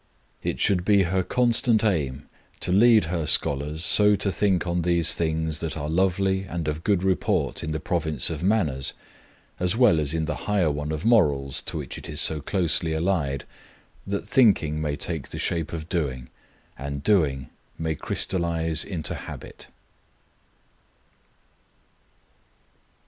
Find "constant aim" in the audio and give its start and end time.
1.21-2.27